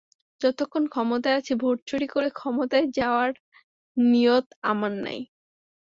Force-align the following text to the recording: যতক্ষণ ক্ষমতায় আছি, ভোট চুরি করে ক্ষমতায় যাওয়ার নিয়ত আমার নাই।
যতক্ষণ 0.41 0.83
ক্ষমতায় 0.87 1.37
আছি, 1.39 1.53
ভোট 1.55 1.77
চুরি 1.87 2.07
করে 2.07 2.29
ক্ষমতায় 2.31 2.87
যাওয়ার 2.97 3.31
নিয়ত 3.97 4.45
আমার 4.63 4.93
নাই। 5.05 5.19